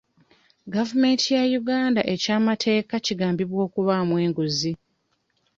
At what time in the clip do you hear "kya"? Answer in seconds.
1.29-1.41